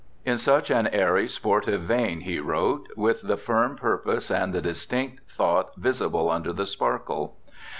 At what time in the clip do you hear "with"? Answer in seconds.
2.97-3.21